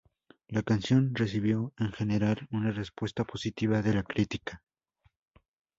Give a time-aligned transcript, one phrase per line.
[0.49, 4.63] La canción recibió en general una respuesta positiva de la crítica.